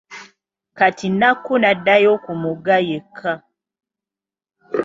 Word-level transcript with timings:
Kati 0.77 1.07
Nakku 1.19 1.53
n'addayo 1.61 2.13
ku 2.23 2.31
mugga 2.41 2.77
yekka. 2.89 3.33